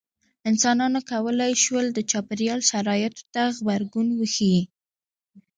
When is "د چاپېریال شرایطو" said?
1.93-3.23